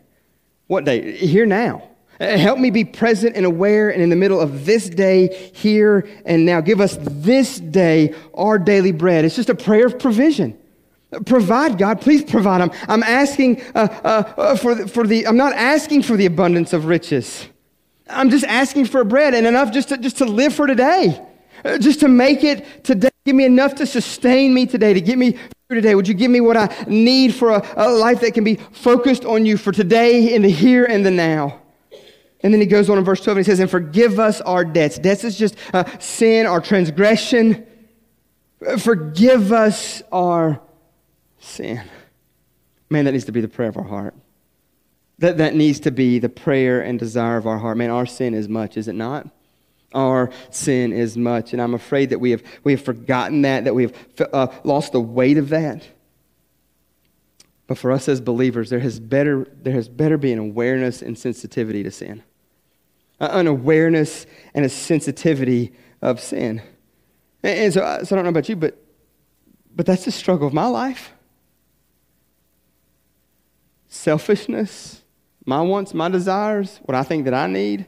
[0.66, 1.16] What day?
[1.16, 1.88] Here now.
[2.18, 6.46] Help me be present and aware and in the middle of this day, here and
[6.46, 6.62] now.
[6.62, 9.26] Give us this day our daily bread.
[9.26, 10.58] It's just a prayer of provision.
[11.26, 12.00] Provide, God.
[12.00, 12.62] Please provide.
[12.62, 16.24] I'm, I'm asking uh, uh, uh, for, the, for the, I'm not asking for the
[16.24, 17.46] abundance of riches.
[18.08, 21.22] I'm just asking for bread and enough just to, just to live for today.
[21.64, 23.10] Uh, just to make it today.
[23.26, 25.36] Give me enough to sustain me today, to get me
[25.74, 25.94] today.
[25.94, 29.24] Would you give me what I need for a, a life that can be focused
[29.24, 31.60] on you for today, in the here and the now?
[32.40, 34.64] And then he goes on in verse 12 and he says, And forgive us our
[34.64, 34.98] debts.
[34.98, 37.66] Debts is just uh, sin, our transgression.
[38.78, 40.60] Forgive us our
[41.40, 41.82] sin.
[42.88, 44.14] Man, that needs to be the prayer of our heart.
[45.18, 47.78] That, that needs to be the prayer and desire of our heart.
[47.78, 49.28] Man, our sin is much, is it not?
[49.96, 51.52] Our sin as much.
[51.52, 53.94] And I'm afraid that we have, we have forgotten that, that we have
[54.32, 55.88] uh, lost the weight of that.
[57.66, 61.18] But for us as believers, there has better, there has better be an awareness and
[61.18, 62.22] sensitivity to sin.
[63.18, 66.62] An awareness and a sensitivity of sin.
[67.42, 68.76] And, and so, uh, so I don't know about you, but,
[69.74, 71.12] but that's the struggle of my life.
[73.88, 75.02] Selfishness,
[75.46, 77.86] my wants, my desires, what I think that I need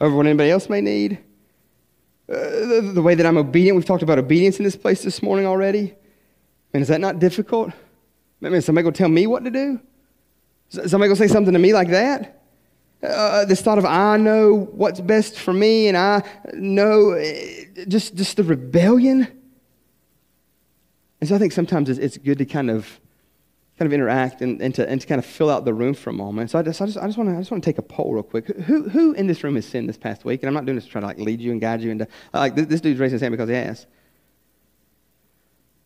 [0.00, 1.18] over what anybody else may need.
[2.28, 5.22] Uh, the, the, way that I'm obedient, we've talked about obedience in this place this
[5.22, 5.94] morning already.
[6.72, 7.72] Man, is that not difficult?
[8.42, 9.80] I mean, somebody gonna tell me what to do?
[10.68, 12.42] Somebody gonna say something to me like that?
[13.00, 16.22] Uh, this thought of I know what's best for me and I
[16.54, 19.28] know uh, just, just the rebellion.
[21.20, 23.00] And so I think sometimes it's good to kind of
[23.78, 26.10] kind of interact and, and, to, and to kind of fill out the room for
[26.10, 26.50] a moment.
[26.50, 27.82] So I just, I just, I just want to I just want to take a
[27.82, 28.46] poll real quick.
[28.46, 30.42] Who, who in this room has sinned this past week?
[30.42, 32.04] And I'm not doing this to try to like lead you and guide you into
[32.32, 33.86] uh, like this, this dude's raising his hand because he has.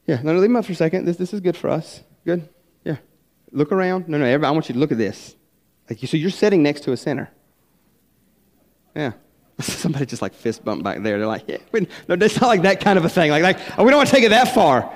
[0.07, 1.05] Yeah, no, no, leave him up for a second.
[1.05, 2.03] This, this is good for us.
[2.25, 2.49] Good?
[2.85, 2.97] Yeah.
[3.53, 4.09] Look around.
[4.09, 5.37] No, no, everybody, I want you to look at this.
[5.89, 7.31] Like, you, so you're sitting next to a sinner.
[8.95, 9.13] Yeah.
[9.61, 11.19] Somebody just like fist bump back there.
[11.19, 13.31] They're like, yeah, no, it's not like that kind of a thing.
[13.31, 14.93] Like, like oh, we don't want to take it that far.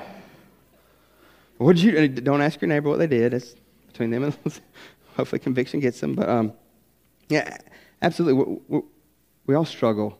[1.72, 2.08] You?
[2.08, 3.34] Don't ask your neighbor what they did.
[3.34, 3.54] It's
[3.86, 4.34] between them and
[5.16, 6.14] hopefully conviction gets them.
[6.14, 6.52] But um,
[7.28, 7.56] yeah,
[8.02, 8.44] absolutely.
[8.44, 8.82] We, we,
[9.46, 10.18] we all struggle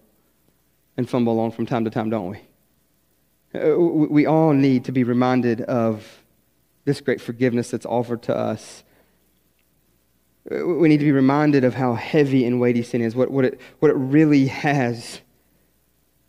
[0.96, 2.40] and fumble along from time to time, don't we?
[3.54, 6.22] Uh, we all need to be reminded of
[6.84, 8.82] this great forgiveness that's offered to us.
[10.50, 13.14] We need to be reminded of how heavy and weighty sin is.
[13.14, 15.20] What, what, it, what it really has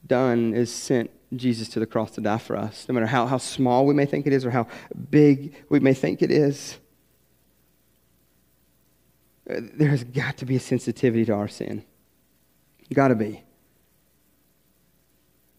[0.07, 3.37] done is sent Jesus to the cross to die for us, no matter how, how
[3.37, 4.67] small we may think it is or how
[5.09, 6.77] big we may think it is.
[9.45, 11.83] There has got to be a sensitivity to our sin.
[12.93, 13.43] Got to be.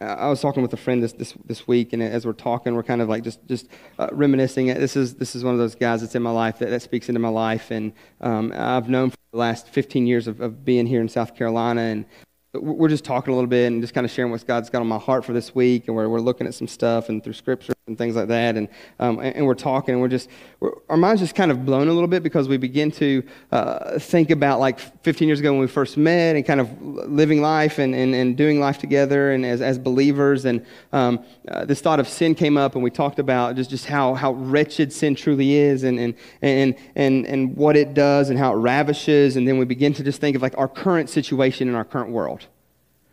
[0.01, 2.83] I was talking with a friend this, this, this week, and as we're talking, we're
[2.83, 3.67] kind of like just, just
[3.99, 4.67] uh, reminiscing.
[4.67, 7.09] This is, this is one of those guys that's in my life that, that speaks
[7.09, 7.71] into my life.
[7.71, 11.35] And um, I've known for the last 15 years of, of being here in South
[11.35, 11.81] Carolina.
[11.81, 12.05] And
[12.53, 14.87] we're just talking a little bit and just kind of sharing what God's got on
[14.87, 15.89] my heart for this week.
[15.89, 18.57] And we're, we're looking at some stuff and through scripture and things like that.
[18.57, 18.69] And,
[18.99, 21.93] um, and, we're talking and we're just, we're, our mind's just kind of blown a
[21.93, 23.23] little bit because we begin to
[23.53, 27.41] uh, think about like 15 years ago when we first met and kind of living
[27.41, 30.47] life and, and, and doing life together and as, as believers.
[30.47, 33.87] And um, uh, this thought of sin came up and we talked about just, just
[33.87, 38.39] how, how wretched sin truly is and, and, and, and, and what it does and
[38.39, 39.37] how it ravishes.
[39.37, 42.11] And then we begin to just think of like our current situation in our current
[42.11, 42.49] world.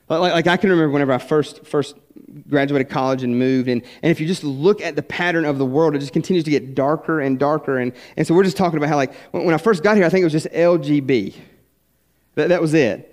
[0.09, 1.95] Like, like I can remember whenever I first, first
[2.49, 5.65] graduated college and moved, and, and if you just look at the pattern of the
[5.65, 7.77] world, it just continues to get darker and darker.
[7.77, 10.05] And, and so we're just talking about how, like, when, when I first got here,
[10.05, 11.35] I think it was just LGB.
[12.35, 13.09] That, that was it.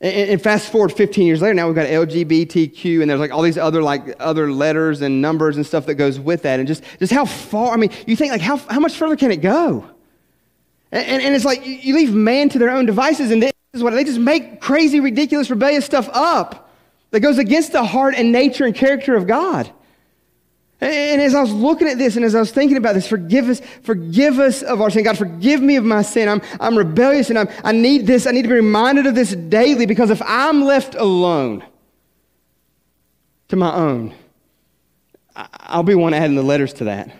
[0.00, 3.42] And, and, fast forward 15 years later, now we've got LGBTQ, and there's like all
[3.42, 6.60] these other like other letters and numbers and stuff that goes with that.
[6.60, 9.32] And just, just how far, I mean, you think like how, how much further can
[9.32, 9.84] it go?
[10.92, 13.82] And, and, and it's like you, you leave man to their own devices, and is
[13.82, 16.70] what they just make crazy, ridiculous, rebellious stuff up
[17.10, 19.70] that goes against the heart and nature and character of God.
[20.80, 23.48] And as I was looking at this and as I was thinking about this, forgive
[23.48, 25.02] us, forgive us of our sin.
[25.02, 26.28] God, forgive me of my sin.
[26.28, 28.26] I'm, I'm rebellious and I'm, I need this.
[28.26, 31.64] I need to be reminded of this daily because if I'm left alone
[33.48, 34.14] to my own,
[35.34, 37.10] I'll be one adding the letters to that.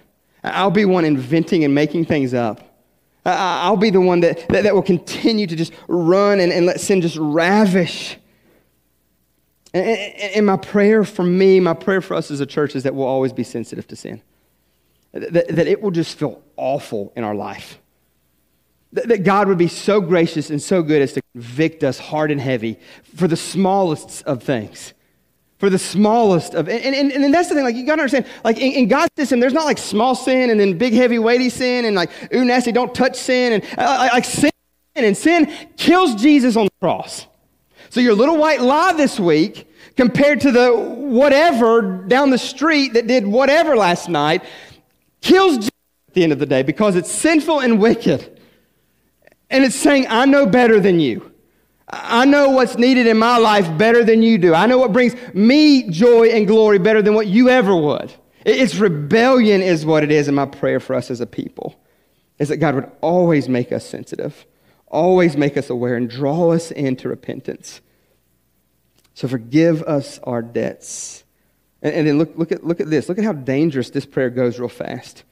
[0.44, 2.67] I'll be one inventing and making things up.
[3.24, 6.81] I'll be the one that, that, that, will continue to just run and, and let
[6.81, 8.16] sin just ravish.
[9.74, 12.85] And, and, and, my prayer for me, my prayer for us as a church is
[12.85, 14.22] that we'll always be sensitive to sin.
[15.12, 17.78] That, that it will just feel awful in our life.
[18.92, 22.31] That, that God would be so gracious and so good as to convict us hard
[22.31, 22.78] and heavy
[23.14, 24.94] for the smallest of things
[25.59, 28.59] for the smallest of and, and, and that's the thing like you gotta understand like
[28.59, 31.85] in, in, god's system there's not like small sin and then big heavy weighty sin
[31.85, 34.51] and like ooh nasty don't touch sin and uh, like sin
[34.94, 37.27] and sin kills jesus on the cross.
[37.90, 43.07] So your little white lie this week compared to the whatever down the street that
[43.07, 44.45] did whatever last night
[45.20, 45.70] kills jesus
[46.09, 48.41] at the end of the day because it's sinful and wicked.
[49.51, 51.28] And it's saying i know better than you
[51.91, 54.55] I know what's needed in my life better than you do.
[54.55, 58.12] I know what brings me joy and glory better than what you ever would.
[58.45, 60.28] It's rebellion, is what it is.
[60.28, 61.80] And my prayer for us as a people
[62.39, 64.47] is that God would always make us sensitive,
[64.86, 67.80] always make us aware, and draw us into repentance.
[69.14, 71.24] So forgive us our debts.
[71.82, 73.09] And, and then look, look, at, look at this.
[73.09, 75.24] Look at how dangerous this prayer goes real fast.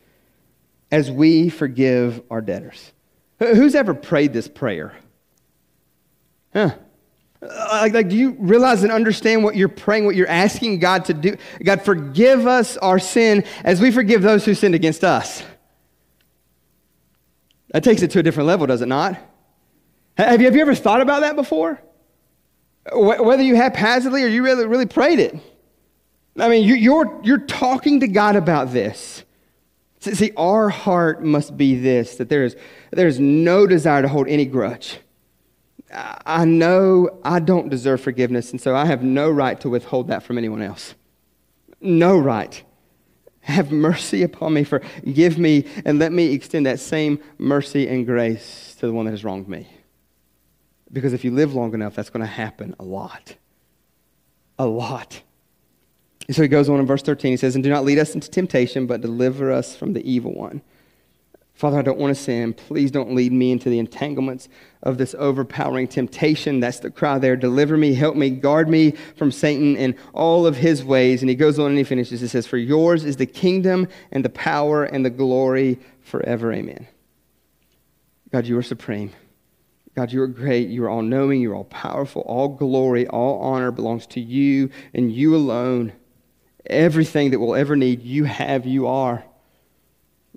[0.90, 2.92] As we forgive our debtors.
[3.38, 4.96] Who's ever prayed this prayer?
[6.56, 6.70] Huh.
[7.42, 11.04] Uh, like, like, do you realize and understand what you're praying, what you're asking God
[11.04, 11.36] to do?
[11.62, 15.42] God, forgive us our sin as we forgive those who sinned against us.
[17.72, 19.18] That takes it to a different level, does it not?
[20.16, 21.78] Have you, have you ever thought about that before?
[22.90, 25.38] Whether you haphazardly or you really, really prayed it.
[26.38, 29.24] I mean, you're, you're talking to God about this.
[30.00, 32.56] See, our heart must be this that there is,
[32.92, 35.00] there is no desire to hold any grudge.
[35.92, 40.22] I know I don't deserve forgiveness, and so I have no right to withhold that
[40.22, 40.94] from anyone else.
[41.80, 42.62] No right.
[43.42, 48.74] Have mercy upon me, forgive me, and let me extend that same mercy and grace
[48.80, 49.68] to the one that has wronged me.
[50.92, 53.36] Because if you live long enough, that's going to happen a lot.
[54.58, 55.22] A lot.
[56.26, 57.32] And so he goes on in verse 13.
[57.32, 60.34] He says, And do not lead us into temptation, but deliver us from the evil
[60.34, 60.62] one.
[61.56, 62.52] Father, I don't want to sin.
[62.52, 64.50] Please don't lead me into the entanglements
[64.82, 66.60] of this overpowering temptation.
[66.60, 67.34] That's the cry there.
[67.34, 71.22] Deliver me, help me, guard me from Satan and all of his ways.
[71.22, 72.20] And he goes on and he finishes.
[72.20, 76.52] He says, For yours is the kingdom and the power and the glory forever.
[76.52, 76.86] Amen.
[78.30, 79.12] God, you are supreme.
[79.94, 80.68] God, you are great.
[80.68, 81.40] You are all knowing.
[81.40, 82.20] You are all powerful.
[82.26, 85.94] All glory, all honor belongs to you and you alone.
[86.66, 89.24] Everything that we'll ever need, you have, you are.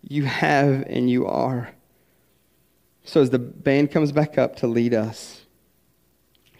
[0.10, 1.70] You have and you are.
[3.05, 5.45] So as the band comes back up to lead us,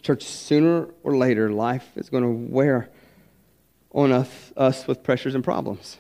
[0.02, 2.90] church, sooner or later, life is going to wear
[3.92, 5.98] on us, us with pressures and problems.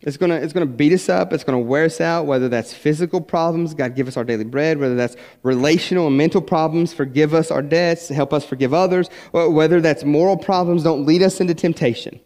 [0.00, 1.32] It's going to it's going to beat us up.
[1.32, 4.44] It's going to wear us out, whether that's physical problems, God give us our daily
[4.44, 9.08] bread, whether that's relational and mental problems, forgive us our debts, help us forgive others,
[9.32, 12.18] whether that's moral problems, don't lead us into temptation.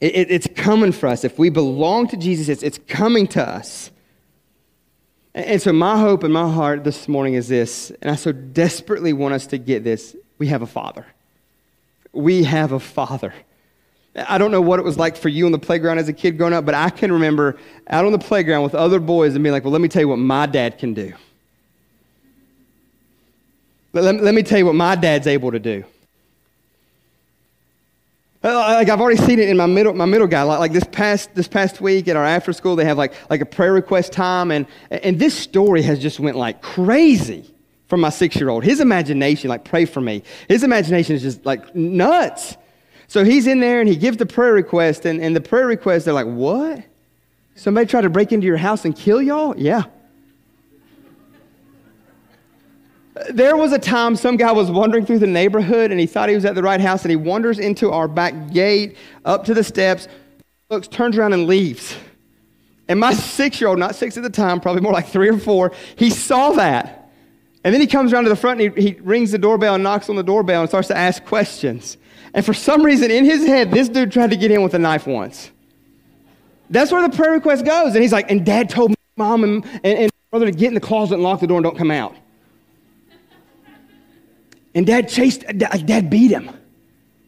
[0.00, 1.24] It, it, it's coming for us.
[1.24, 3.90] If we belong to Jesus, it's, it's coming to us.
[5.34, 8.32] And, and so, my hope in my heart this morning is this, and I so
[8.32, 11.04] desperately want us to get this we have a Father.
[12.12, 13.34] We have a Father.
[14.14, 16.38] I don't know what it was like for you on the playground as a kid
[16.38, 19.52] growing up, but I can remember out on the playground with other boys and being
[19.52, 21.12] like, well, let me tell you what my dad can do.
[23.92, 25.84] Let, let me tell you what my dad's able to do.
[28.48, 30.42] Uh, like I've already seen it in my middle, my middle guy.
[30.42, 33.40] Like, like this past this past week at our after school, they have like like
[33.40, 37.52] a prayer request time, and and this story has just went like crazy
[37.88, 38.64] from my six year old.
[38.64, 40.22] His imagination, like pray for me.
[40.48, 42.56] His imagination is just like nuts.
[43.06, 46.06] So he's in there and he gives the prayer request, and, and the prayer request,
[46.06, 46.84] they're like, What?
[47.54, 49.54] Somebody tried to break into your house and kill y'all?
[49.58, 49.84] Yeah.
[53.30, 56.34] There was a time some guy was wandering through the neighborhood and he thought he
[56.34, 59.64] was at the right house and he wanders into our back gate, up to the
[59.64, 60.08] steps,
[60.68, 61.96] looks, turns around and leaves.
[62.88, 65.38] And my six year old, not six at the time, probably more like three or
[65.38, 67.10] four, he saw that.
[67.64, 69.82] And then he comes around to the front and he, he rings the doorbell and
[69.82, 71.96] knocks on the doorbell and starts to ask questions.
[72.34, 74.78] And for some reason in his head, this dude tried to get in with a
[74.78, 75.50] knife once.
[76.70, 77.94] That's where the prayer request goes.
[77.94, 80.80] And he's like, and dad told mom and, and, and brother to get in the
[80.80, 82.14] closet and lock the door and don't come out.
[84.74, 86.50] And dad chased, dad beat him.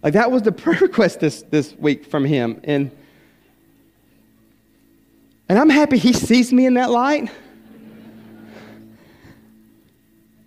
[0.02, 2.60] Like that was the prayer request this, this week from him.
[2.64, 2.90] And,
[5.48, 7.30] and I'm happy he sees me in that light.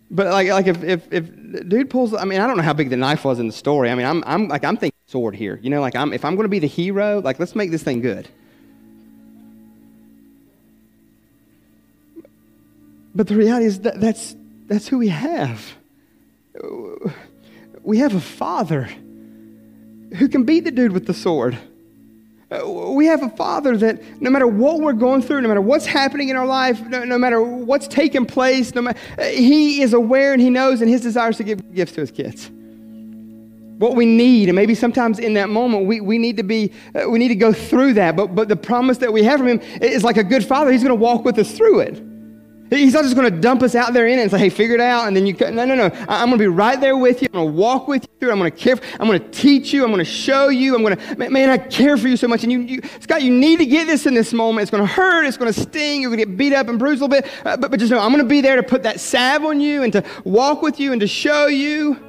[0.10, 2.91] But like, like if, if, if dude pulls, I mean, I don't know how big
[2.91, 3.89] the knife was in the story.
[3.89, 5.60] I mean, I'm, I'm like, I'm thinking sword here.
[5.64, 7.82] You know, like I'm, if I'm going to be the hero, like let's make this
[7.82, 8.30] thing good.
[13.16, 14.36] But the reality is that that's,
[14.68, 15.74] that's who we have.
[17.82, 18.89] We have a father
[20.16, 21.58] who can beat the dude with the sword.
[22.51, 25.86] Uh, we have a father that no matter what we're going through, no matter what's
[25.86, 29.93] happening in our life, no, no matter what's taking place, no matter, uh, he is
[29.93, 32.49] aware and he knows and his desires to give gifts to his kids.
[33.80, 37.10] What we need, and maybe sometimes in that moment we, we need to be, uh,
[37.10, 38.16] we need to go through that.
[38.16, 40.72] But, but the promise that we have from him is like a good father.
[40.72, 42.12] He's going to walk with us through it.
[42.78, 44.76] He's not just going to dump us out there in it and say, hey, figure
[44.76, 45.08] it out.
[45.08, 45.86] And then you, no, no, no.
[46.08, 47.28] I'm going to be right there with you.
[47.34, 48.32] I'm going to walk with you.
[48.32, 48.78] I'm going to care.
[49.00, 49.84] I'm going to teach you.
[49.84, 50.76] I'm going to show you.
[50.76, 52.44] I'm going to, man, I care for you so much.
[52.44, 54.64] And you, you, Scott, you need to get this in this moment.
[54.64, 55.26] It's going to hurt.
[55.26, 56.02] It's going to sting.
[56.02, 57.32] You're going to get beat up and bruised a little bit.
[57.46, 59.60] Uh, but, but just know, I'm going to be there to put that salve on
[59.60, 62.00] you and to walk with you and to show you.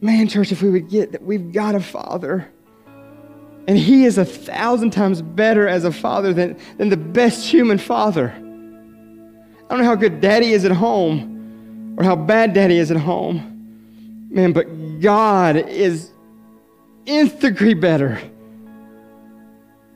[0.00, 2.53] Man, church, if we would get that we've got a father
[3.66, 7.78] and he is a thousand times better as a father than, than the best human
[7.78, 8.30] father.
[8.30, 12.98] I don't know how good daddy is at home or how bad daddy is at
[12.98, 14.28] home.
[14.30, 16.10] Man, but God is
[17.06, 18.20] nth degree better.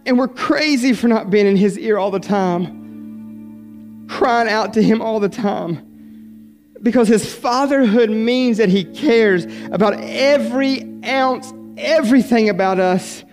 [0.07, 4.07] And we're crazy for not being in his ear all the time.
[4.09, 6.57] crying out to him all the time.
[6.83, 13.25] Because his fatherhood means that he cares about every ounce, everything about us.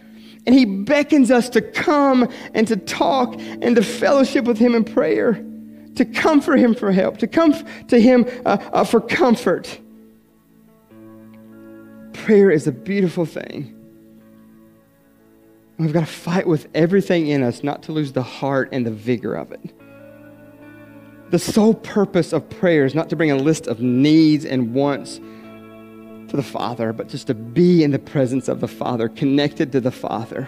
[0.46, 4.84] And he beckons us to come and to talk and to fellowship with him in
[4.84, 5.44] prayer,
[5.96, 7.54] to come for him for help, to come
[7.88, 9.80] to him uh, uh, for comfort.
[12.14, 13.72] Prayer is a beautiful thing.
[15.78, 18.92] We've got to fight with everything in us not to lose the heart and the
[18.92, 19.74] vigor of it.
[21.32, 25.20] The sole purpose of prayer is not to bring a list of needs and wants
[26.30, 29.82] to the Father, but just to be in the presence of the Father, connected to
[29.82, 30.48] the Father.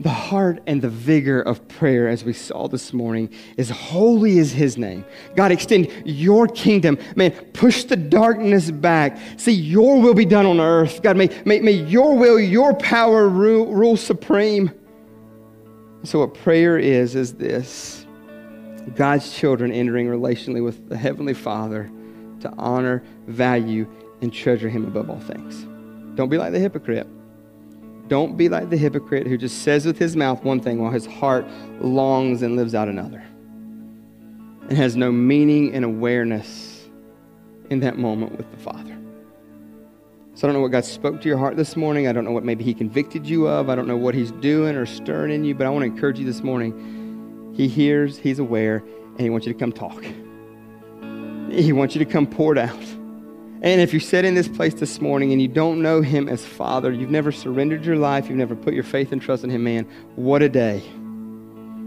[0.00, 4.52] The heart and the vigor of prayer, as we saw this morning, is holy is
[4.52, 5.04] His name.
[5.36, 6.98] God, extend your kingdom.
[7.14, 9.16] Man, push the darkness back.
[9.36, 11.02] See, your will be done on earth.
[11.02, 14.72] God, may, may, may your will, your power rule, rule supreme.
[16.02, 18.04] So, what prayer is, is this
[18.96, 21.88] God's children entering relationally with the Heavenly Father
[22.40, 23.86] to honor, value,
[24.22, 25.66] and treasure Him above all things.
[26.16, 27.06] Don't be like the hypocrite.
[28.08, 31.06] Don't be like the hypocrite who just says with his mouth one thing while his
[31.06, 31.46] heart
[31.80, 33.24] longs and lives out another
[34.68, 36.88] and has no meaning and awareness
[37.70, 38.98] in that moment with the Father.
[40.34, 42.06] So I don't know what God spoke to your heart this morning.
[42.06, 43.68] I don't know what maybe He convicted you of.
[43.68, 46.18] I don't know what He's doing or stirring in you, but I want to encourage
[46.18, 47.52] you this morning.
[47.54, 50.02] He hears, He's aware, and He wants you to come talk.
[51.50, 53.01] He wants you to come pour it out.
[53.62, 56.44] And if you sit in this place this morning and you don't know Him as
[56.44, 59.62] Father, you've never surrendered your life, you've never put your faith and trust in Him,
[59.62, 59.86] man,
[60.16, 60.80] what a day.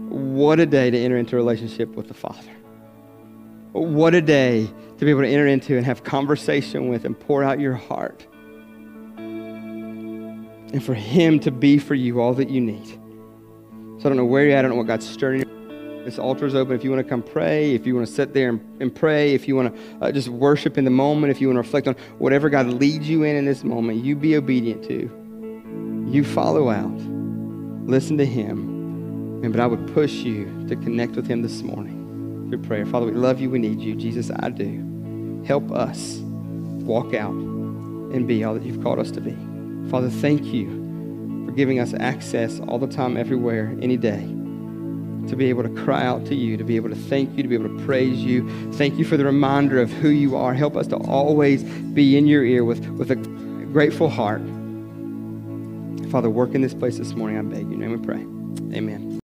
[0.08, 2.50] What a day to enter into a relationship with the Father.
[3.72, 7.44] What a day to be able to enter into and have conversation with and pour
[7.44, 8.26] out your heart.
[10.72, 12.86] And for Him to be for you all that you need.
[12.86, 15.45] So I don't know where you're at, I don't know what God's stirring
[16.06, 16.76] this altar is open.
[16.76, 19.34] If you want to come pray, if you want to sit there and, and pray,
[19.34, 21.88] if you want to uh, just worship in the moment, if you want to reflect
[21.88, 25.10] on whatever God leads you in in this moment, you be obedient to.
[26.08, 26.96] You follow out.
[27.88, 29.42] Listen to Him.
[29.42, 32.86] And, but I would push you to connect with Him this morning through prayer.
[32.86, 33.50] Father, we love you.
[33.50, 33.96] We need you.
[33.96, 35.42] Jesus, I do.
[35.44, 39.36] Help us walk out and be all that you've called us to be.
[39.90, 40.68] Father, thank you
[41.46, 44.35] for giving us access all the time, everywhere, any day
[45.28, 47.48] to be able to cry out to you, to be able to thank you, to
[47.48, 48.72] be able to praise you.
[48.72, 50.54] Thank you for the reminder of who you are.
[50.54, 54.42] Help us to always be in your ear with, with a grateful heart.
[56.10, 57.72] Father, work in this place this morning, I beg you.
[57.72, 58.76] In your name we pray.
[58.76, 59.15] Amen.